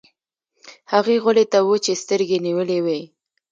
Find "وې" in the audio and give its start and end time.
2.85-3.01